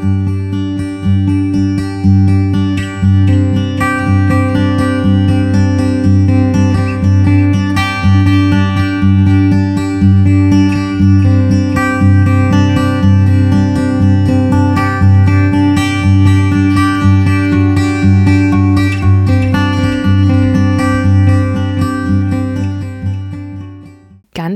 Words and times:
Música 0.00 0.47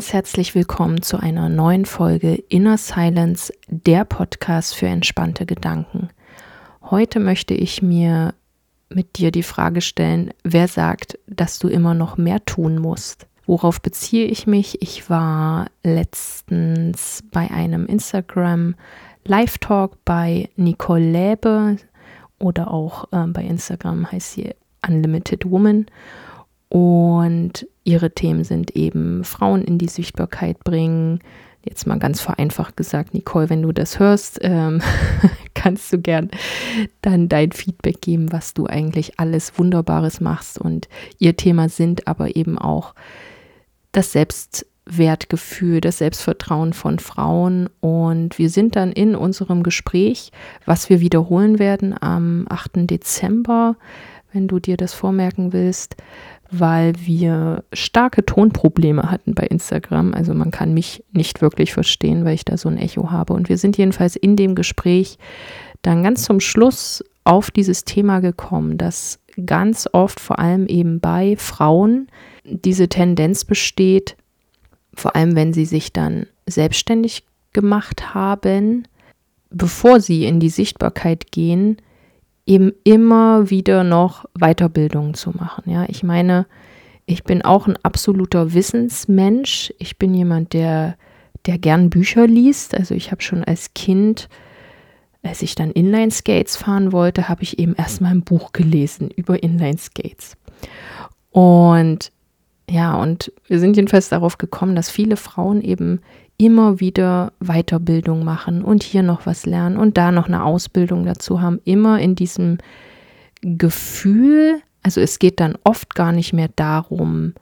herzlich 0.01 0.55
willkommen 0.55 1.03
zu 1.03 1.19
einer 1.19 1.51
neuen 1.51 1.85
Folge 1.85 2.37
Inner 2.49 2.79
Silence, 2.79 3.53
der 3.69 4.07
Podcast 4.07 4.75
für 4.75 4.87
entspannte 4.87 5.45
Gedanken. 5.45 6.09
Heute 6.83 7.21
möchte 7.21 7.53
ich 7.53 7.83
mir 7.83 8.33
mit 8.89 9.19
dir 9.19 9.31
die 9.31 9.43
Frage 9.43 9.83
stellen, 9.83 10.33
wer 10.45 10.67
sagt, 10.67 11.19
dass 11.27 11.59
du 11.59 11.69
immer 11.69 11.93
noch 11.93 12.17
mehr 12.17 12.43
tun 12.47 12.79
musst? 12.79 13.27
Worauf 13.45 13.83
beziehe 13.83 14.25
ich 14.25 14.47
mich? 14.47 14.81
Ich 14.81 15.11
war 15.11 15.67
letztens 15.85 17.23
bei 17.31 17.51
einem 17.51 17.85
Instagram 17.85 18.77
Live-Talk 19.25 20.03
bei 20.07 20.49
Nicole 20.57 21.11
Läbe 21.11 21.77
oder 22.39 22.71
auch 22.71 23.13
äh, 23.13 23.27
bei 23.27 23.43
Instagram 23.45 24.11
heißt 24.11 24.33
sie 24.33 24.55
Unlimited 24.89 25.51
Woman. 25.51 25.85
Und 26.71 27.67
ihre 27.85 28.13
Themen 28.13 28.45
sind 28.45 28.77
eben 28.77 29.25
Frauen 29.25 29.63
in 29.63 29.79
die 29.79 29.89
Sichtbarkeit 29.89 30.63
bringen. 30.65 31.21
Jetzt 31.65 31.87
mal 31.87 31.99
ganz 31.99 32.21
vereinfacht 32.21 32.77
gesagt, 32.77 33.15
Nicole, 33.15 33.49
wenn 33.49 33.63
du 33.63 33.73
das 33.73 33.99
hörst, 33.99 34.41
ähm, 34.43 34.83
kannst 35.55 35.93
du 35.93 35.99
gern 35.99 36.31
dann 37.03 37.29
dein 37.29 37.53
Feedback 37.53 38.01
geben, 38.01 38.33
was 38.33 38.53
du 38.53 38.67
eigentlich 38.67 39.21
alles 39.21 39.59
Wunderbares 39.59 40.21
machst. 40.21 40.59
Und 40.59 40.89
ihr 41.19 41.37
Thema 41.37 41.69
sind 41.69 42.09
aber 42.09 42.35
eben 42.35 42.59
auch 42.59 42.95
das 43.93 44.11
Selbstwertgefühl, 44.11 45.81
das 45.81 45.99
Selbstvertrauen 45.99 46.73
von 46.73 46.99
Frauen. 46.99 47.69
Und 47.81 48.39
wir 48.39 48.51
sind 48.51 48.75
dann 48.75 48.91
in 48.91 49.15
unserem 49.15 49.63
Gespräch, 49.63 50.33
was 50.65 50.91
wir 50.91 51.01
wiederholen 51.01 51.61
werden 51.61 51.95
am 52.01 52.47
8. 52.49 52.91
Dezember, 52.91 53.77
wenn 54.33 54.49
du 54.49 54.59
dir 54.59 54.77
das 54.77 54.95
vormerken 54.95 55.53
willst, 55.53 55.97
weil 56.53 56.93
wir 56.99 57.65
starke 57.73 58.27
Tonprobleme 58.27 59.11
hatten 59.11 59.35
bei 59.35 59.45
Instagram. 59.45 60.13
Also 60.13 60.35
man 60.35 60.51
kann 60.51 60.75
mich 60.75 61.03
nicht 61.11 61.41
wirklich 61.41 61.73
verstehen, 61.73 62.27
weil 62.27 62.35
ich 62.35 62.45
da 62.45 62.59
so 62.59 62.69
ein 62.69 62.77
Echo 62.77 63.11
habe. 63.11 63.33
Und 63.33 63.49
wir 63.49 63.57
sind 63.57 63.79
jedenfalls 63.79 64.17
in 64.17 64.37
dem 64.37 64.55
Gespräch 64.55 65.19
dann 65.81 66.03
ganz 66.03 66.25
zum 66.25 66.41
Schluss 66.41 67.03
auf 67.25 67.51
dieses 67.51 67.85
Thema 67.85 68.21
gekommen, 68.21 68.77
dass 68.77 69.19
ganz 69.47 69.89
oft, 69.93 70.21
vor 70.21 70.39
allem 70.39 70.67
eben 70.67 71.01
bei 71.01 71.37
Frauen, 71.39 72.09
diese 72.45 72.89
Tendenz 72.89 73.47
besteht, 73.47 74.17
vor 74.95 75.17
allem 75.17 75.35
wenn 75.35 75.55
sie 75.55 75.65
sich 75.65 75.93
dann 75.95 76.27
selbstständig 76.47 77.25
gemacht 77.55 78.15
haben, 78.15 78.87
bevor 79.49 80.01
sie 80.01 80.27
in 80.27 80.39
die 80.39 80.51
Sichtbarkeit 80.51 81.33
gehen, 81.33 81.79
eben 82.47 82.73
immer 82.85 83.51
wieder 83.51 83.85
noch 83.85 84.25
Weiterbildungen 84.35 85.15
zu 85.15 85.31
machen. 85.31 85.71
Ja, 85.71 85.85
ich 85.89 86.03
meine, 86.03 86.47
ich 87.07 87.25
bin 87.25 87.43
auch 87.43 87.67
ein 87.67 87.79
absoluter 87.83 88.55
Wissensmensch. 88.55 89.73
Ich 89.79 89.99
bin 89.99 90.15
jemand, 90.15 90.53
der, 90.53 90.97
der 91.47 91.59
gern 91.59 91.91
Bücher 91.91 92.27
liest. 92.27 92.75
Also 92.77 92.95
ich 92.95 93.11
habe 93.11 93.23
schon 93.23 93.45
als 93.45 93.75
Kind, 93.75 94.29
als 95.23 95.43
ich 95.43 95.55
dann 95.55 95.71
Inline-Skates 95.71 96.57
fahren 96.57 96.93
wollte, 96.93 97.29
habe 97.29 97.43
ich 97.43 97.59
eben 97.59 97.75
erstmal 97.75 98.13
ein 98.13 98.23
Buch 98.23 98.53
gelesen 98.53 99.11
über 99.11 99.43
Inline-Skates. 99.43 100.37
Und 101.31 102.13
ja, 102.71 103.01
und 103.01 103.33
wir 103.49 103.59
sind 103.59 103.77
jedenfalls 103.77 104.09
darauf 104.09 104.39
gekommen, 104.39 104.77
dass 104.77 104.89
viele 104.89 105.17
Frauen 105.17 105.61
eben 105.61 106.01
immer 106.43 106.81
wieder 106.81 107.33
Weiterbildung 107.41 108.25
machen 108.25 108.63
und 108.65 108.83
hier 108.83 109.03
noch 109.03 109.27
was 109.27 109.47
lernen 109.47 109.77
und 109.77 109.97
da 109.97 110.11
noch 110.11 110.27
eine 110.27 110.45
Ausbildung 110.45 111.05
dazu 111.05 111.41
haben, 111.41 111.61
immer 111.65 112.01
in 112.01 112.17
diesem 112.17 112.59
Gefühl, 113.43 114.61
also 114.83 115.01
es 115.01 115.21
geht 115.21 115.39
dann 115.39 115.57
oft 115.63 115.95
gar 115.95 116.11
nicht 116.11 116.33
mehr 116.33 116.51
darum, 116.57 117.35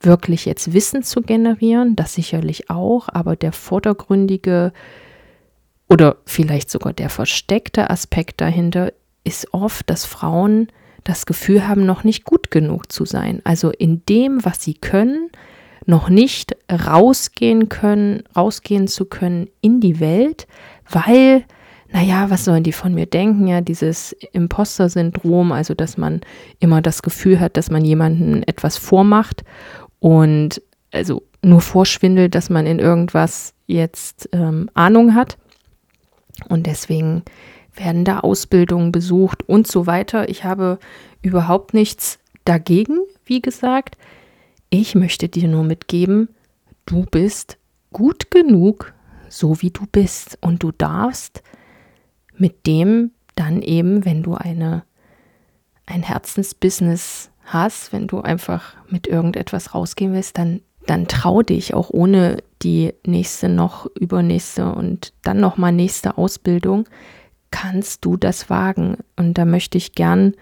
wirklich 0.00 0.46
jetzt 0.46 0.72
Wissen 0.72 1.02
zu 1.02 1.20
generieren, 1.20 1.96
das 1.96 2.14
sicherlich 2.14 2.70
auch, 2.70 3.08
aber 3.10 3.36
der 3.36 3.52
vordergründige 3.52 4.72
oder 5.88 6.16
vielleicht 6.24 6.70
sogar 6.70 6.92
der 6.92 7.10
versteckte 7.10 7.90
Aspekt 7.90 8.40
dahinter 8.40 8.92
ist 9.22 9.52
oft, 9.52 9.88
dass 9.90 10.06
Frauen 10.06 10.68
das 11.04 11.26
Gefühl 11.26 11.68
haben, 11.68 11.84
noch 11.86 12.04
nicht 12.04 12.24
gut 12.24 12.50
genug 12.50 12.90
zu 12.90 13.04
sein. 13.04 13.40
Also 13.44 13.70
in 13.70 14.04
dem, 14.06 14.44
was 14.44 14.62
sie 14.62 14.74
können, 14.74 15.30
noch 15.86 16.08
nicht 16.08 16.56
rausgehen 16.70 17.68
können, 17.68 18.24
rausgehen 18.36 18.88
zu 18.88 19.06
können 19.06 19.48
in 19.60 19.80
die 19.80 20.00
Welt, 20.00 20.46
weil, 20.90 21.44
naja, 21.90 22.28
was 22.28 22.44
sollen 22.44 22.64
die 22.64 22.72
von 22.72 22.92
mir 22.94 23.06
denken? 23.06 23.46
Ja, 23.46 23.60
dieses 23.60 24.12
Imposter-Syndrom, 24.32 25.52
also 25.52 25.74
dass 25.74 25.96
man 25.96 26.20
immer 26.58 26.82
das 26.82 27.02
Gefühl 27.02 27.40
hat, 27.40 27.56
dass 27.56 27.70
man 27.70 27.84
jemanden 27.84 28.42
etwas 28.42 28.76
vormacht 28.76 29.44
und 30.00 30.60
also 30.92 31.22
nur 31.42 31.60
vorschwindelt, 31.60 32.34
dass 32.34 32.50
man 32.50 32.66
in 32.66 32.78
irgendwas 32.78 33.54
jetzt 33.66 34.28
ähm, 34.32 34.68
Ahnung 34.74 35.14
hat. 35.14 35.38
Und 36.48 36.66
deswegen 36.66 37.22
werden 37.74 38.04
da 38.04 38.20
Ausbildungen 38.20 38.92
besucht 38.92 39.48
und 39.48 39.66
so 39.66 39.86
weiter. 39.86 40.28
Ich 40.28 40.44
habe 40.44 40.78
überhaupt 41.22 41.74
nichts 41.74 42.18
dagegen, 42.44 42.98
wie 43.24 43.40
gesagt. 43.40 43.96
Ich 44.78 44.94
möchte 44.94 45.30
dir 45.30 45.48
nur 45.48 45.64
mitgeben, 45.64 46.28
du 46.84 47.06
bist 47.06 47.56
gut 47.94 48.30
genug, 48.30 48.92
so 49.30 49.62
wie 49.62 49.70
du 49.70 49.86
bist. 49.90 50.36
Und 50.42 50.62
du 50.62 50.70
darfst 50.70 51.42
mit 52.36 52.66
dem 52.66 53.12
dann 53.36 53.62
eben, 53.62 54.04
wenn 54.04 54.22
du 54.22 54.34
eine, 54.34 54.84
ein 55.86 56.02
Herzensbusiness 56.02 57.30
hast, 57.46 57.94
wenn 57.94 58.06
du 58.06 58.20
einfach 58.20 58.76
mit 58.90 59.06
irgendetwas 59.06 59.74
rausgehen 59.74 60.12
willst, 60.12 60.36
dann, 60.36 60.60
dann 60.84 61.08
trau 61.08 61.40
dich 61.40 61.72
auch 61.72 61.88
ohne 61.88 62.42
die 62.60 62.92
nächste 63.06 63.48
noch 63.48 63.86
übernächste 63.98 64.74
und 64.74 65.14
dann 65.22 65.40
nochmal 65.40 65.72
nächste 65.72 66.18
Ausbildung, 66.18 66.86
kannst 67.50 68.04
du 68.04 68.18
das 68.18 68.50
wagen. 68.50 68.98
Und 69.16 69.38
da 69.38 69.46
möchte 69.46 69.78
ich 69.78 69.94
gern 69.94 70.34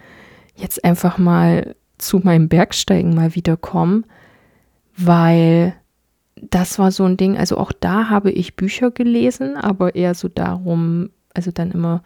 jetzt 0.57 0.85
einfach 0.85 1.19
mal 1.19 1.77
zu 1.99 2.19
meinem 2.19 2.49
Bergsteigen 2.49 3.15
mal 3.15 3.37
wieder 3.37 3.57
kommen, 3.57 4.05
weil 4.97 5.75
das 6.51 6.79
war 6.79 6.91
so 6.91 7.05
ein 7.05 7.17
Ding, 7.17 7.37
also 7.37 7.59
auch 7.59 7.73
da 7.73 8.11
habe 8.11 8.31
ich 8.31 8.57
Bücher 8.57 8.91
gelesen, 8.91 9.57
aber 9.57 9.95
eher 9.95 10.15
so 10.15 10.29
darum, 10.29 11.11
also 11.33 11.51
dann 11.51 11.71
immer 11.71 12.03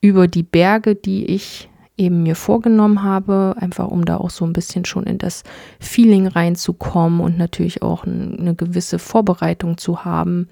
über 0.00 0.28
die 0.28 0.42
Berge, 0.42 0.94
die 0.94 1.26
ich 1.26 1.68
eben 1.96 2.22
mir 2.22 2.36
vorgenommen 2.36 3.02
habe, 3.02 3.54
einfach 3.58 3.88
um 3.88 4.04
da 4.04 4.16
auch 4.16 4.30
so 4.30 4.44
ein 4.44 4.52
bisschen 4.52 4.84
schon 4.84 5.04
in 5.04 5.18
das 5.18 5.44
Feeling 5.78 6.26
reinzukommen 6.26 7.20
und 7.20 7.38
natürlich 7.38 7.82
auch 7.82 8.04
eine 8.04 8.54
gewisse 8.54 8.98
Vorbereitung 8.98 9.78
zu 9.78 10.04
haben. 10.04 10.48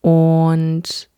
Und 0.00 1.08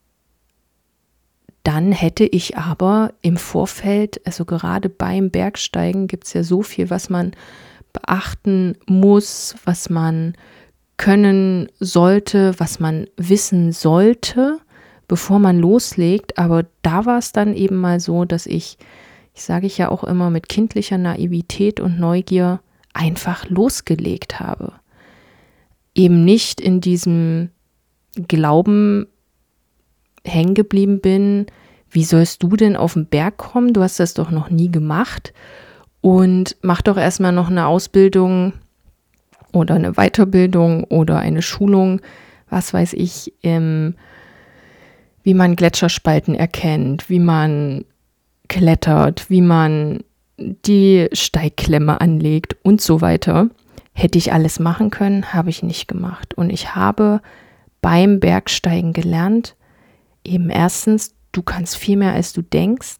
dann 1.65 1.93
hätte 1.93 2.25
ich 2.25 2.59
aber 2.59 3.13
im 3.23 3.37
Vorfeld, 3.37 4.21
also 4.27 4.45
gerade 4.45 4.89
beim 4.89 5.31
Bergsteigen 5.31 6.09
gibt 6.09 6.27
es 6.27 6.33
ja 6.33 6.43
so 6.43 6.63
viel, 6.63 6.91
was 6.91 7.09
man 7.09 7.33
beachten 7.93 8.77
muss, 8.87 9.55
was 9.65 9.91
man 9.91 10.35
können 10.97 11.69
sollte, 11.81 12.55
was 12.59 12.81
man 12.81 13.07
wissen 13.17 13.73
sollte, 13.73 14.59
bevor 15.09 15.39
man 15.39 15.59
loslegt. 15.59 16.39
Aber 16.39 16.67
da 16.83 17.07
war 17.07 17.19
es 17.19 17.33
dann 17.33 17.55
eben 17.55 17.77
mal 17.77 18.01
so, 18.01 18.25
dass 18.25 18.47
ich, 18.47 18.79
ich 19.35 19.43
sage 19.43 19.67
ich 19.67 19.79
ja 19.79 19.91
auch 19.91 20.05
immer, 20.05 20.31
mit 20.31 20.49
kindlicher 20.49 20.99
Naivität 20.99 21.81
und 21.81 21.99
Neugier 21.99 22.61
einfach 22.93 23.49
losgelegt 23.49 24.39
habe. 24.41 24.75
Eben 25.95 26.25
nicht 26.25 26.61
in 26.61 26.81
diesem 26.81 27.51
Glauben 28.29 29.07
hängen 30.25 30.55
geblieben 30.55 31.01
bin, 31.01 31.47
wie 31.91 32.05
sollst 32.05 32.43
du 32.43 32.57
denn 32.57 32.77
auf 32.77 32.95
den 32.95 33.07
Berg 33.07 33.37
kommen? 33.37 33.75
Du 33.75 33.83
hast 33.83 34.01
das 34.01 34.15
doch 34.15 34.31
noch 34.31 34.49
nie 34.49 34.71
gemacht 34.71 35.35
und 36.03 36.57
mach 36.61 36.83
doch 36.83 36.99
erstmal 36.99 37.33
noch 37.33 37.49
eine 37.49 37.67
Ausbildung 37.67 38.53
oder 39.53 39.77
eine 39.77 39.93
Weiterbildung 39.93 40.85
oder 40.85 41.19
eine 41.19 41.41
Schulung, 41.41 42.03
was 42.51 42.75
weiß 42.75 42.93
ich, 42.93 43.33
ähm, 43.43 43.95
wie 45.23 45.33
man 45.33 45.57
Gletscherspalten 45.57 46.35
erkennt, 46.35 47.09
wie 47.09 47.21
man 47.21 47.87
klettert, 48.49 49.31
wie 49.31 49.41
man 49.41 50.05
die 50.39 51.09
Steigklemme 51.13 52.01
anlegt 52.01 52.57
und 52.63 52.81
so 52.81 53.01
weiter. 53.01 53.49
Hätte 53.95 54.19
ich 54.19 54.33
alles 54.33 54.59
machen 54.59 54.91
können, 54.91 55.33
habe 55.33 55.51
ich 55.51 55.63
nicht 55.63 55.87
gemacht. 55.87 56.35
Und 56.35 56.51
ich 56.51 56.75
habe 56.75 57.21
beim 57.81 58.21
Bergsteigen 58.21 58.93
gelernt, 58.93 59.55
eben 60.25 60.51
erstens 60.51 61.15
du 61.33 61.43
kannst 61.43 61.77
viel 61.77 61.97
mehr, 61.97 62.13
als 62.13 62.33
du 62.33 62.43
denkst. 62.43 62.99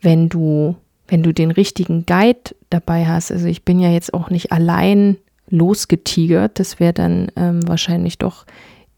Wenn 0.00 0.28
du, 0.28 0.76
wenn 1.12 1.22
du 1.22 1.34
den 1.34 1.50
richtigen 1.50 2.06
Guide 2.06 2.56
dabei 2.70 3.06
hast, 3.06 3.30
also 3.30 3.46
ich 3.46 3.66
bin 3.66 3.78
ja 3.78 3.90
jetzt 3.90 4.14
auch 4.14 4.30
nicht 4.30 4.50
allein 4.50 5.18
losgetigert, 5.50 6.58
das 6.58 6.80
wäre 6.80 6.94
dann 6.94 7.30
ähm, 7.36 7.60
wahrscheinlich 7.68 8.16
doch 8.16 8.46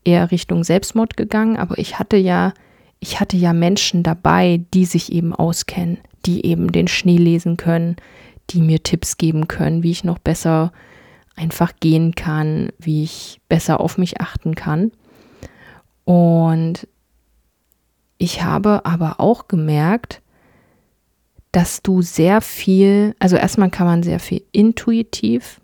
eher 0.04 0.30
Richtung 0.30 0.62
Selbstmord 0.62 1.16
gegangen, 1.16 1.56
aber 1.56 1.76
ich 1.76 1.98
hatte 1.98 2.16
ja, 2.16 2.54
ich 3.00 3.18
hatte 3.18 3.36
ja 3.36 3.52
Menschen 3.52 4.04
dabei, 4.04 4.64
die 4.72 4.84
sich 4.84 5.10
eben 5.10 5.34
auskennen, 5.34 5.98
die 6.24 6.46
eben 6.46 6.70
den 6.70 6.86
Schnee 6.86 7.16
lesen 7.16 7.56
können, 7.56 7.96
die 8.50 8.62
mir 8.62 8.84
Tipps 8.84 9.16
geben 9.16 9.48
können, 9.48 9.82
wie 9.82 9.90
ich 9.90 10.04
noch 10.04 10.20
besser 10.20 10.72
einfach 11.34 11.72
gehen 11.80 12.14
kann, 12.14 12.68
wie 12.78 13.02
ich 13.02 13.40
besser 13.48 13.80
auf 13.80 13.98
mich 13.98 14.20
achten 14.20 14.54
kann. 14.54 14.92
Und 16.04 16.86
ich 18.18 18.44
habe 18.44 18.86
aber 18.86 19.18
auch 19.18 19.48
gemerkt, 19.48 20.22
dass 21.54 21.82
du 21.82 22.02
sehr 22.02 22.40
viel, 22.40 23.14
also 23.20 23.36
erstmal 23.36 23.70
kann 23.70 23.86
man 23.86 24.02
sehr 24.02 24.18
viel 24.18 24.42
intuitiv, 24.50 25.60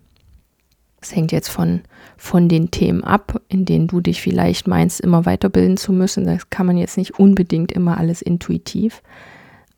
es 1.01 1.13
hängt 1.13 1.33
jetzt 1.33 1.49
von, 1.49 1.81
von 2.15 2.47
den 2.47 2.71
Themen 2.71 3.03
ab, 3.03 3.41
in 3.49 3.65
denen 3.65 3.87
du 3.87 3.99
dich 3.99 4.21
vielleicht 4.21 4.67
meinst, 4.67 5.01
immer 5.01 5.25
weiterbilden 5.25 5.75
zu 5.75 5.91
müssen. 5.91 6.25
Das 6.25 6.49
kann 6.49 6.67
man 6.67 6.77
jetzt 6.77 6.95
nicht 6.95 7.19
unbedingt 7.19 7.71
immer 7.71 7.97
alles 7.97 8.21
intuitiv. 8.21 9.01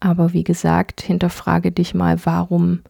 Aber 0.02 0.34
wie 0.34 0.44
gesagt, 0.44 1.02
hinterfrage 1.02 1.72
dich 1.72 1.96
mal, 1.96 2.18
warum, 2.26 2.82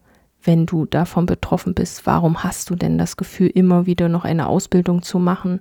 wenn 0.41 0.65
du 0.65 0.85
davon 0.85 1.25
betroffen 1.25 1.75
bist, 1.75 2.05
warum 2.05 2.43
hast 2.43 2.71
du 2.71 2.75
denn 2.75 2.97
das 2.97 3.15
Gefühl, 3.15 3.47
immer 3.47 3.85
wieder 3.85 4.09
noch 4.09 4.25
eine 4.25 4.47
Ausbildung 4.47 5.03
zu 5.03 5.19
machen? 5.19 5.59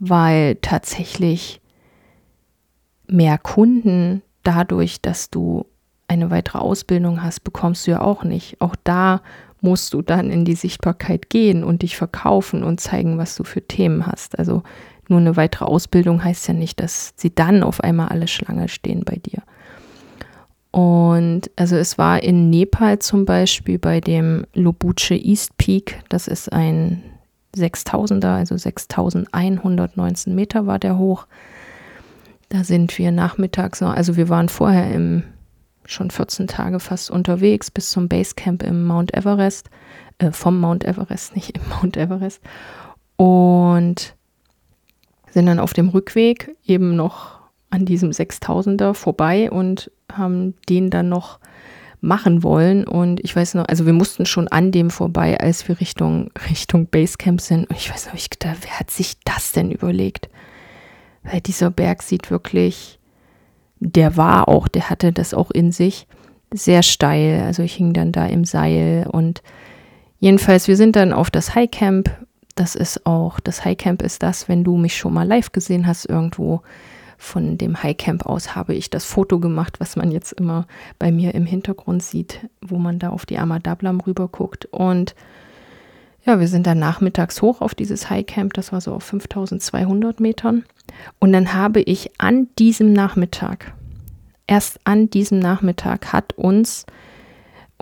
Weil 0.00 0.56
tatsächlich 0.56 1.60
mehr 3.06 3.38
Kunden 3.38 4.22
dadurch, 4.42 5.00
dass 5.00 5.30
du 5.30 5.66
eine 6.12 6.30
weitere 6.30 6.58
Ausbildung 6.58 7.22
hast, 7.22 7.44
bekommst 7.44 7.86
du 7.86 7.92
ja 7.92 8.00
auch 8.00 8.24
nicht. 8.24 8.60
Auch 8.60 8.76
da 8.84 9.22
musst 9.60 9.94
du 9.94 10.02
dann 10.02 10.30
in 10.30 10.44
die 10.44 10.54
Sichtbarkeit 10.54 11.30
gehen 11.30 11.64
und 11.64 11.82
dich 11.82 11.96
verkaufen 11.96 12.62
und 12.64 12.80
zeigen, 12.80 13.18
was 13.18 13.36
du 13.36 13.44
für 13.44 13.62
Themen 13.62 14.06
hast. 14.06 14.38
Also 14.38 14.62
nur 15.08 15.20
eine 15.20 15.36
weitere 15.36 15.64
Ausbildung 15.64 16.22
heißt 16.22 16.48
ja 16.48 16.54
nicht, 16.54 16.80
dass 16.80 17.14
sie 17.16 17.34
dann 17.34 17.62
auf 17.62 17.80
einmal 17.80 18.08
alle 18.08 18.28
Schlange 18.28 18.68
stehen 18.68 19.04
bei 19.04 19.16
dir. 19.16 19.42
Und 20.72 21.50
also 21.54 21.76
es 21.76 21.98
war 21.98 22.22
in 22.22 22.50
Nepal 22.50 22.98
zum 22.98 23.24
Beispiel 23.24 23.78
bei 23.78 24.00
dem 24.00 24.46
Lobuche 24.54 25.14
East 25.14 25.56
Peak, 25.58 26.02
das 26.08 26.28
ist 26.28 26.50
ein 26.52 27.02
6000er, 27.54 28.36
also 28.36 28.56
6119 28.56 30.34
Meter 30.34 30.66
war 30.66 30.78
der 30.78 30.96
hoch. 30.96 31.26
Da 32.48 32.64
sind 32.64 32.96
wir 32.98 33.12
nachmittags, 33.12 33.82
also 33.82 34.16
wir 34.16 34.28
waren 34.30 34.48
vorher 34.48 34.90
im, 34.92 35.24
schon 35.84 36.10
14 36.10 36.46
Tage 36.46 36.80
fast 36.80 37.10
unterwegs 37.10 37.70
bis 37.70 37.90
zum 37.90 38.08
Basecamp 38.08 38.62
im 38.62 38.84
Mount 38.84 39.14
Everest, 39.14 39.70
äh, 40.18 40.32
vom 40.32 40.60
Mount 40.60 40.84
Everest, 40.84 41.34
nicht 41.34 41.56
im 41.56 41.62
Mount 41.68 41.96
Everest. 41.96 42.40
Und 43.16 44.14
sind 45.30 45.46
dann 45.46 45.58
auf 45.58 45.72
dem 45.72 45.88
Rückweg 45.88 46.54
eben 46.64 46.94
noch 46.94 47.40
an 47.70 47.86
diesem 47.86 48.10
6000er 48.10 48.94
vorbei 48.94 49.50
und 49.50 49.90
haben 50.12 50.54
den 50.68 50.90
dann 50.90 51.08
noch 51.08 51.38
machen 52.02 52.42
wollen. 52.42 52.86
Und 52.86 53.20
ich 53.24 53.34
weiß 53.34 53.54
noch, 53.54 53.66
also 53.66 53.86
wir 53.86 53.94
mussten 53.94 54.26
schon 54.26 54.48
an 54.48 54.72
dem 54.72 54.90
vorbei, 54.90 55.40
als 55.40 55.66
wir 55.68 55.80
Richtung, 55.80 56.30
Richtung 56.50 56.86
Basecamp 56.86 57.40
sind. 57.40 57.70
Und 57.70 57.76
ich 57.76 57.90
weiß 57.90 58.08
noch, 58.08 58.14
ich 58.14 58.28
gedacht, 58.28 58.58
wer 58.62 58.78
hat 58.78 58.90
sich 58.90 59.14
das 59.24 59.52
denn 59.52 59.70
überlegt? 59.70 60.28
Weil 61.22 61.40
dieser 61.40 61.70
Berg 61.70 62.02
sieht 62.02 62.30
wirklich, 62.30 62.98
der 63.84 64.16
war 64.16 64.48
auch, 64.48 64.68
der 64.68 64.90
hatte 64.90 65.12
das 65.12 65.34
auch 65.34 65.50
in 65.50 65.72
sich, 65.72 66.06
sehr 66.52 66.82
steil. 66.82 67.42
Also 67.42 67.62
ich 67.62 67.74
hing 67.74 67.92
dann 67.92 68.12
da 68.12 68.26
im 68.26 68.44
Seil 68.44 69.08
und 69.10 69.42
jedenfalls, 70.20 70.68
wir 70.68 70.76
sind 70.76 70.96
dann 70.96 71.12
auf 71.12 71.30
das 71.30 71.54
Highcamp. 71.54 72.10
Das 72.54 72.74
ist 72.74 73.06
auch, 73.06 73.40
das 73.40 73.64
Highcamp 73.64 74.02
ist 74.02 74.22
das, 74.22 74.48
wenn 74.48 74.62
du 74.62 74.76
mich 74.76 74.96
schon 74.96 75.14
mal 75.14 75.26
live 75.26 75.52
gesehen 75.52 75.86
hast 75.86 76.04
irgendwo 76.04 76.62
von 77.16 77.56
dem 77.56 77.82
Highcamp 77.82 78.26
aus 78.26 78.56
habe 78.56 78.74
ich 78.74 78.90
das 78.90 79.04
Foto 79.04 79.38
gemacht, 79.38 79.78
was 79.78 79.94
man 79.96 80.10
jetzt 80.10 80.32
immer 80.32 80.66
bei 80.98 81.12
mir 81.12 81.34
im 81.34 81.46
Hintergrund 81.46 82.02
sieht, 82.02 82.40
wo 82.60 82.78
man 82.78 82.98
da 82.98 83.10
auf 83.10 83.26
die 83.26 83.38
Amadablam 83.38 84.00
rüber 84.00 84.28
guckt. 84.28 84.66
Und 84.66 85.14
ja, 86.24 86.38
wir 86.38 86.48
sind 86.48 86.66
dann 86.66 86.78
nachmittags 86.78 87.42
hoch 87.42 87.60
auf 87.60 87.74
dieses 87.74 88.08
Highcamp, 88.08 88.54
das 88.54 88.72
war 88.72 88.80
so 88.80 88.94
auf 88.94 89.04
5200 89.04 90.20
Metern. 90.20 90.64
Und 91.18 91.32
dann 91.32 91.54
habe 91.54 91.80
ich 91.80 92.10
an 92.18 92.48
diesem 92.58 92.92
Nachmittag, 92.92 93.74
erst 94.46 94.80
an 94.84 95.10
diesem 95.10 95.38
Nachmittag 95.38 96.12
hat 96.12 96.32
uns 96.34 96.86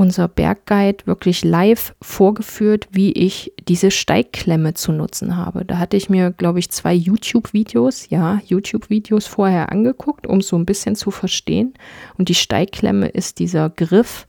unser 0.01 0.29
Bergguide 0.29 1.07
wirklich 1.07 1.45
live 1.45 1.95
vorgeführt, 2.01 2.89
wie 2.91 3.13
ich 3.13 3.53
diese 3.69 3.91
Steigklemme 3.91 4.73
zu 4.73 4.93
nutzen 4.93 5.37
habe. 5.37 5.67
Da 5.67 5.77
hatte 5.77 5.99
ich 5.99 6.09
mir, 6.09 6.31
glaube 6.31 6.59
ich, 6.59 6.71
zwei 6.71 6.95
YouTube-Videos, 6.95 8.09
ja, 8.09 8.41
YouTube-Videos 8.47 9.27
vorher 9.27 9.71
angeguckt, 9.71 10.27
um 10.27 10.41
so 10.41 10.57
ein 10.57 10.65
bisschen 10.65 10.97
zu 10.97 11.11
verstehen. 11.11 11.75
Und 12.17 12.31
die 12.31 12.35
Steigklemme 12.35 13.09
ist 13.09 13.41
dieser 13.41 13.69
Griff, 13.69 14.27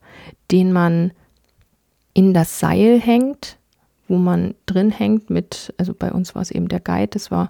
den 0.52 0.74
man 0.74 1.14
in 2.14 2.34
das 2.34 2.60
Seil 2.60 3.00
hängt, 3.00 3.58
wo 4.12 4.18
man 4.18 4.56
drin 4.66 4.92
hängt 4.92 5.30
mit, 5.30 5.74
also 5.78 5.94
bei 5.94 6.12
uns 6.12 6.36
war 6.36 6.42
es 6.42 6.52
eben 6.52 6.68
der 6.68 6.82
Guide, 6.82 7.08
das 7.08 7.32
war, 7.32 7.50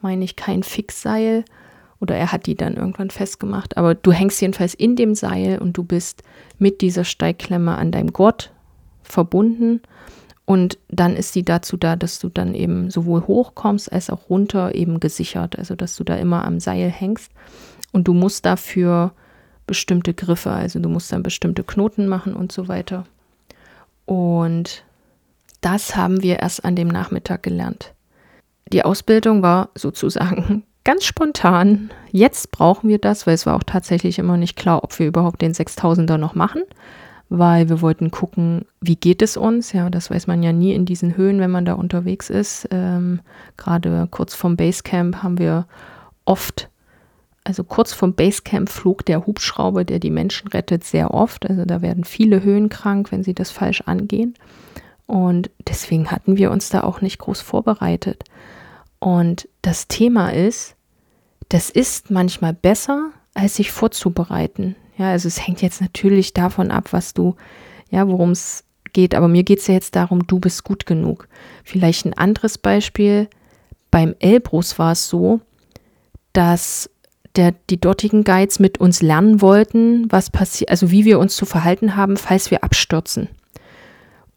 meine 0.00 0.24
ich, 0.24 0.34
kein 0.34 0.62
Fixseil 0.62 1.44
oder 2.00 2.16
er 2.16 2.32
hat 2.32 2.46
die 2.46 2.54
dann 2.54 2.76
irgendwann 2.76 3.10
festgemacht. 3.10 3.76
Aber 3.76 3.94
du 3.94 4.10
hängst 4.10 4.40
jedenfalls 4.40 4.72
in 4.72 4.96
dem 4.96 5.14
Seil 5.14 5.58
und 5.58 5.76
du 5.76 5.84
bist 5.84 6.22
mit 6.58 6.80
dieser 6.80 7.04
Steigklemme 7.04 7.76
an 7.76 7.92
deinem 7.92 8.14
Gurt 8.14 8.50
verbunden. 9.02 9.82
Und 10.46 10.78
dann 10.88 11.16
ist 11.16 11.34
sie 11.34 11.42
dazu 11.42 11.76
da, 11.76 11.96
dass 11.96 12.18
du 12.18 12.30
dann 12.30 12.54
eben 12.54 12.90
sowohl 12.90 13.26
hochkommst 13.26 13.92
als 13.92 14.08
auch 14.08 14.30
runter 14.30 14.74
eben 14.74 15.00
gesichert. 15.00 15.58
Also 15.58 15.74
dass 15.74 15.96
du 15.96 16.04
da 16.04 16.16
immer 16.16 16.46
am 16.46 16.60
Seil 16.60 16.88
hängst. 16.88 17.30
Und 17.92 18.08
du 18.08 18.14
musst 18.14 18.46
dafür 18.46 19.12
bestimmte 19.66 20.14
Griffe, 20.14 20.50
also 20.50 20.80
du 20.80 20.88
musst 20.88 21.12
dann 21.12 21.22
bestimmte 21.22 21.62
Knoten 21.62 22.08
machen 22.08 22.32
und 22.32 22.52
so 22.52 22.68
weiter. 22.68 23.04
Und 24.06 24.82
das 25.60 25.96
haben 25.96 26.22
wir 26.22 26.40
erst 26.40 26.64
an 26.64 26.76
dem 26.76 26.88
Nachmittag 26.88 27.42
gelernt. 27.42 27.94
Die 28.72 28.84
Ausbildung 28.84 29.42
war 29.42 29.70
sozusagen 29.74 30.64
ganz 30.84 31.04
spontan, 31.04 31.90
jetzt 32.10 32.50
brauchen 32.50 32.88
wir 32.88 32.98
das, 32.98 33.26
weil 33.26 33.34
es 33.34 33.46
war 33.46 33.56
auch 33.56 33.64
tatsächlich 33.64 34.18
immer 34.18 34.36
nicht 34.36 34.56
klar, 34.56 34.82
ob 34.82 34.98
wir 34.98 35.06
überhaupt 35.06 35.42
den 35.42 35.52
6000er 35.52 36.16
noch 36.16 36.34
machen, 36.34 36.62
weil 37.28 37.68
wir 37.68 37.80
wollten 37.80 38.10
gucken, 38.10 38.64
wie 38.80 38.96
geht 38.96 39.22
es 39.22 39.36
uns. 39.36 39.72
Ja, 39.72 39.90
das 39.90 40.10
weiß 40.10 40.26
man 40.26 40.42
ja 40.42 40.52
nie 40.52 40.72
in 40.72 40.86
diesen 40.86 41.16
Höhen, 41.16 41.40
wenn 41.40 41.50
man 41.50 41.64
da 41.64 41.74
unterwegs 41.74 42.30
ist. 42.30 42.68
Ähm, 42.70 43.20
Gerade 43.56 44.08
kurz 44.10 44.34
vom 44.34 44.56
Basecamp 44.56 45.22
haben 45.22 45.38
wir 45.38 45.66
oft, 46.24 46.68
also 47.44 47.62
kurz 47.62 47.92
vom 47.92 48.14
Basecamp 48.14 48.68
flog 48.68 49.04
der 49.04 49.26
Hubschrauber, 49.26 49.84
der 49.84 49.98
die 49.98 50.10
Menschen 50.10 50.48
rettet, 50.48 50.84
sehr 50.84 51.12
oft. 51.12 51.48
Also 51.48 51.64
da 51.64 51.82
werden 51.82 52.04
viele 52.04 52.42
Höhen 52.42 52.68
krank, 52.68 53.12
wenn 53.12 53.22
sie 53.22 53.34
das 53.34 53.50
falsch 53.50 53.82
angehen. 53.82 54.34
Und 55.10 55.50
deswegen 55.66 56.12
hatten 56.12 56.36
wir 56.36 56.52
uns 56.52 56.68
da 56.68 56.84
auch 56.84 57.00
nicht 57.00 57.18
groß 57.18 57.40
vorbereitet. 57.40 58.22
Und 59.00 59.48
das 59.60 59.88
Thema 59.88 60.28
ist, 60.28 60.76
das 61.48 61.68
ist 61.68 62.12
manchmal 62.12 62.54
besser, 62.54 63.10
als 63.34 63.56
sich 63.56 63.72
vorzubereiten. 63.72 64.76
Ja, 64.96 65.10
also 65.10 65.26
es 65.26 65.44
hängt 65.44 65.62
jetzt 65.62 65.80
natürlich 65.80 66.32
davon 66.32 66.70
ab, 66.70 66.92
was 66.92 67.12
du, 67.12 67.34
ja, 67.90 68.06
worum 68.06 68.30
es 68.30 68.62
geht. 68.92 69.16
Aber 69.16 69.26
mir 69.26 69.42
geht 69.42 69.58
es 69.58 69.66
ja 69.66 69.74
jetzt 69.74 69.96
darum, 69.96 70.28
du 70.28 70.38
bist 70.38 70.62
gut 70.62 70.86
genug. 70.86 71.26
Vielleicht 71.64 72.06
ein 72.06 72.14
anderes 72.14 72.56
Beispiel. 72.56 73.28
Beim 73.90 74.14
Elbrus 74.20 74.78
war 74.78 74.92
es 74.92 75.08
so, 75.08 75.40
dass 76.32 76.88
der, 77.34 77.52
die 77.68 77.80
dortigen 77.80 78.22
Guides 78.22 78.60
mit 78.60 78.78
uns 78.78 79.02
lernen 79.02 79.40
wollten, 79.40 80.06
was 80.12 80.30
passiert, 80.30 80.70
also 80.70 80.92
wie 80.92 81.04
wir 81.04 81.18
uns 81.18 81.34
zu 81.34 81.46
verhalten 81.46 81.96
haben, 81.96 82.16
falls 82.16 82.52
wir 82.52 82.62
abstürzen. 82.62 83.28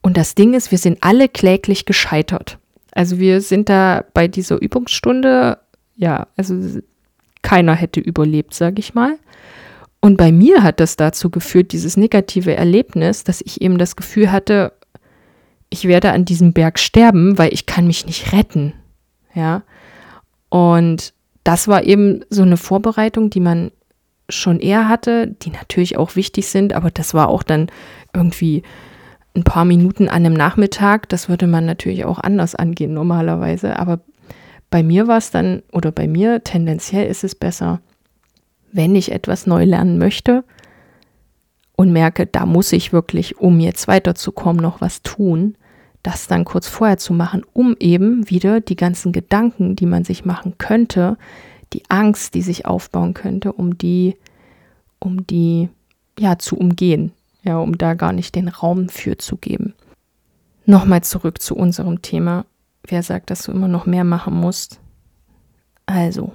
Und 0.04 0.18
das 0.18 0.36
Ding 0.36 0.54
ist, 0.54 0.70
wir 0.70 0.78
sind 0.78 1.00
alle 1.02 1.28
kläglich 1.28 1.86
gescheitert. 1.86 2.60
Also 2.92 3.18
wir 3.18 3.42
sind 3.42 3.70
da 3.70 4.06
bei 4.14 4.28
dieser 4.28 4.62
Übungsstunde, 4.62 5.58
ja, 5.96 6.28
also 6.38 6.80
keiner 7.42 7.74
hätte 7.74 8.00
überlebt, 8.00 8.54
sage 8.54 8.80
ich 8.80 8.94
mal. 8.94 9.18
Und 10.02 10.18
bei 10.18 10.32
mir 10.32 10.62
hat 10.62 10.80
das 10.80 10.98
dazu 10.98 11.30
geführt, 11.30 11.72
dieses 11.72 11.98
negative 11.98 12.54
Erlebnis, 12.56 13.24
dass 13.24 13.42
ich 13.42 13.62
eben 13.62 13.78
das 13.78 13.96
Gefühl 13.96 14.32
hatte, 14.32 14.74
ich 15.70 15.88
werde 15.88 16.12
an 16.12 16.26
diesem 16.26 16.54
Berg 16.54 16.78
sterben, 16.78 17.38
weil 17.38 17.54
ich 17.54 17.66
kann 17.66 17.88
mich 17.88 18.06
nicht 18.06 18.34
retten. 18.34 18.74
Ja. 19.34 19.64
Und 20.50 21.14
das 21.44 21.68
war 21.68 21.84
eben 21.84 22.24
so 22.30 22.42
eine 22.44 22.58
Vorbereitung, 22.58 23.30
die 23.30 23.40
man 23.40 23.72
schon 24.30 24.60
eher 24.60 24.88
hatte, 24.88 25.28
die 25.28 25.50
natürlich 25.50 25.98
auch 25.98 26.16
wichtig 26.16 26.48
sind, 26.48 26.74
aber 26.74 26.92
das 26.92 27.14
war 27.14 27.30
auch 27.30 27.44
dann 27.44 27.72
irgendwie 28.14 28.64
ein 29.36 29.44
paar 29.44 29.66
Minuten 29.66 30.10
an 30.10 30.26
einem 30.26 30.34
Nachmittag, 30.34 31.10
das 31.10 31.28
würde 31.28 31.48
man 31.48 31.66
natürlich 31.66 32.06
auch 32.06 32.20
anders 32.20 32.56
angehen 32.56 32.94
normalerweise, 32.94 33.80
aber 33.80 34.00
bei 34.70 34.84
mir 34.84 35.08
war 35.08 35.18
es 35.18 35.32
dann, 35.32 35.64
oder 35.72 35.92
bei 35.92 36.08
mir 36.08 36.44
tendenziell 36.44 37.08
ist 37.08 37.24
es 37.24 37.36
besser, 37.36 37.82
wenn 38.72 38.96
ich 38.96 39.12
etwas 39.12 39.46
neu 39.46 39.66
lernen 39.66 39.98
möchte 39.98 40.44
und 41.76 41.92
merke, 41.92 42.26
da 42.26 42.46
muss 42.46 42.72
ich 42.72 42.94
wirklich, 42.94 43.38
um 43.40 43.60
jetzt 43.60 43.88
weiterzukommen, 43.88 44.62
noch 44.62 44.82
was 44.82 45.02
tun, 45.02 45.56
das 46.04 46.28
dann 46.28 46.44
kurz 46.44 46.68
vorher 46.68 46.98
zu 46.98 47.14
machen, 47.14 47.44
um 47.54 47.76
eben 47.80 48.30
wieder 48.30 48.62
die 48.62 48.76
ganzen 48.76 49.12
Gedanken, 49.12 49.76
die 49.76 49.86
man 49.86 50.04
sich 50.04 50.26
machen 50.26 50.56
könnte, 50.58 51.18
die 51.72 51.84
Angst, 51.90 52.36
die 52.36 52.42
sich 52.42 52.66
aufbauen 52.66 53.14
könnte, 53.14 53.54
um 53.54 53.78
die, 53.78 54.16
um 55.00 55.26
die 55.26 55.70
ja 56.20 56.38
zu 56.38 56.58
umgehen, 56.58 57.14
ja, 57.44 57.58
um 57.58 57.78
da 57.78 57.94
gar 57.94 58.14
nicht 58.14 58.36
den 58.36 58.48
Raum 58.48 58.90
für 58.90 59.18
zu 59.18 59.38
geben. 59.38 59.74
Nochmal 60.66 61.04
zurück 61.04 61.42
zu 61.42 61.56
unserem 61.56 62.02
Thema. 62.02 62.46
Wer 62.88 63.04
sagt, 63.04 63.30
dass 63.30 63.44
du 63.44 63.52
immer 63.52 63.68
noch 63.68 63.86
mehr 63.86 64.04
machen 64.04 64.34
musst? 64.34 64.80
Also, 65.86 66.34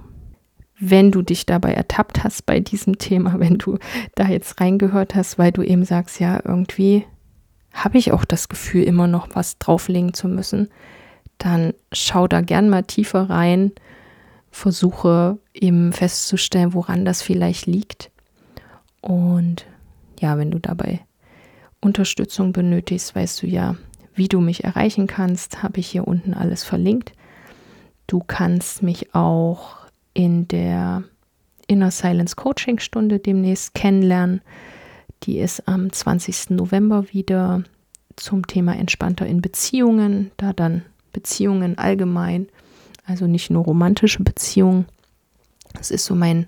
wenn 0.78 1.10
du 1.10 1.22
dich 1.22 1.46
dabei 1.46 1.72
ertappt 1.72 2.22
hast 2.24 2.46
bei 2.46 2.60
diesem 2.60 2.98
Thema, 2.98 3.34
wenn 3.38 3.58
du 3.58 3.78
da 4.14 4.28
jetzt 4.28 4.60
reingehört 4.60 5.14
hast, 5.14 5.38
weil 5.38 5.52
du 5.52 5.62
eben 5.62 5.84
sagst, 5.84 6.20
ja, 6.20 6.40
irgendwie 6.44 7.04
habe 7.72 7.98
ich 7.98 8.12
auch 8.12 8.24
das 8.24 8.48
Gefühl, 8.48 8.82
immer 8.84 9.06
noch 9.06 9.28
was 9.34 9.58
drauflegen 9.58 10.14
zu 10.14 10.28
müssen, 10.28 10.68
dann 11.38 11.72
schau 11.92 12.26
da 12.26 12.40
gern 12.40 12.68
mal 12.68 12.82
tiefer 12.82 13.30
rein, 13.30 13.72
versuche 14.50 15.38
eben 15.54 15.92
festzustellen, 15.92 16.74
woran 16.74 17.04
das 17.04 17.22
vielleicht 17.22 17.66
liegt. 17.66 18.10
Und 19.00 19.66
ja, 20.20 20.38
wenn 20.38 20.50
du 20.50 20.58
dabei 20.58 21.00
Unterstützung 21.80 22.52
benötigst, 22.52 23.14
weißt 23.14 23.42
du 23.42 23.46
ja, 23.46 23.76
wie 24.14 24.28
du 24.28 24.40
mich 24.40 24.64
erreichen 24.64 25.06
kannst, 25.06 25.62
habe 25.62 25.80
ich 25.80 25.86
hier 25.86 26.06
unten 26.06 26.34
alles 26.34 26.64
verlinkt. 26.64 27.12
Du 28.06 28.20
kannst 28.26 28.82
mich 28.82 29.14
auch 29.14 29.76
in 30.14 30.48
der 30.48 31.04
Inner 31.68 31.90
Silence 31.90 32.34
Coaching 32.34 32.78
Stunde 32.80 33.18
demnächst 33.20 33.74
kennenlernen. 33.74 34.40
Die 35.22 35.38
ist 35.38 35.68
am 35.68 35.92
20. 35.92 36.50
November 36.50 37.12
wieder 37.12 37.62
zum 38.16 38.46
Thema 38.46 38.74
entspannter 38.76 39.26
in 39.26 39.40
Beziehungen, 39.40 40.32
da 40.36 40.52
dann 40.52 40.82
Beziehungen 41.12 41.78
allgemein, 41.78 42.48
also 43.04 43.26
nicht 43.26 43.50
nur 43.50 43.64
romantische 43.64 44.22
Beziehungen. 44.22 44.86
Das 45.74 45.90
ist 45.90 46.04
so 46.04 46.14
mein 46.14 46.46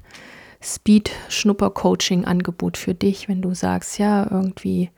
Speed-Schnupper-Coaching-Angebot 0.62 2.76
für 2.76 2.94
dich, 2.94 3.28
wenn 3.28 3.42
du 3.42 3.54
sagst, 3.54 3.98
ja, 3.98 4.30
irgendwie, 4.30 4.90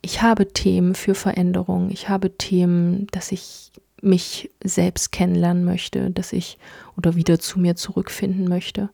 ich 0.00 0.22
habe 0.22 0.52
Themen 0.52 0.94
für 0.94 1.14
Veränderung, 1.14 1.90
ich 1.90 2.08
habe 2.08 2.36
Themen, 2.36 3.06
dass 3.10 3.32
ich 3.32 3.72
mich 4.00 4.50
selbst 4.62 5.10
kennenlernen 5.10 5.64
möchte, 5.64 6.10
dass 6.10 6.32
ich 6.32 6.56
oder 6.96 7.16
wieder 7.16 7.40
zu 7.40 7.58
mir 7.58 7.74
zurückfinden 7.74 8.48
möchte, 8.48 8.90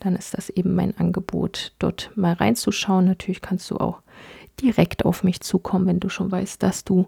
dann 0.00 0.16
ist 0.16 0.34
das 0.34 0.50
eben 0.50 0.74
mein 0.74 0.96
Angebot, 0.96 1.72
dort 1.78 2.10
mal 2.16 2.32
reinzuschauen. 2.32 3.04
Natürlich 3.04 3.42
kannst 3.42 3.70
du 3.70 3.76
auch 3.76 4.00
direkt 4.60 5.04
auf 5.04 5.22
mich 5.22 5.40
zukommen, 5.40 5.86
wenn 5.86 6.00
du 6.00 6.08
schon 6.08 6.32
weißt, 6.32 6.62
dass 6.62 6.84
du 6.84 7.06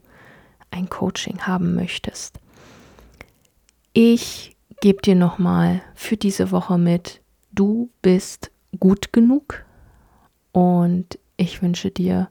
ein 0.71 0.89
Coaching 0.89 1.41
haben 1.41 1.75
möchtest. 1.75 2.39
Ich 3.93 4.57
gebe 4.81 5.03
dir 5.03 5.17
nochmal 5.17 5.83
für 5.95 6.17
diese 6.17 6.51
Woche 6.51 6.79
mit, 6.79 7.21
du 7.51 7.91
bist 8.03 8.52
gut 8.79 9.13
genug 9.13 9.65
und 10.53 11.19
ich 11.37 11.63
wünsche 11.63 11.91
dir 11.91 12.29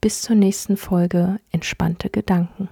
bis 0.00 0.22
zur 0.22 0.36
nächsten 0.36 0.76
Folge 0.76 1.38
entspannte 1.50 2.10
Gedanken. 2.10 2.68